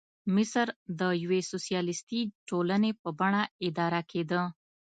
مصر 0.35 0.67
د 0.99 1.01
یوې 1.23 1.39
سوسیالیستي 1.51 2.21
ټولنې 2.49 2.91
په 3.01 3.09
بڼه 3.19 3.43
اداره 3.67 4.01
کېده. 4.11 4.41